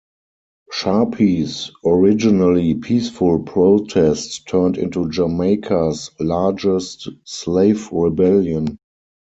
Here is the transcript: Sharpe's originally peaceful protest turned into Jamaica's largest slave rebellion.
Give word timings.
Sharpe's 0.71 1.69
originally 1.85 2.73
peaceful 2.73 3.37
protest 3.43 4.47
turned 4.47 4.79
into 4.79 5.07
Jamaica's 5.11 6.09
largest 6.19 7.07
slave 7.23 7.87
rebellion. 7.91 8.79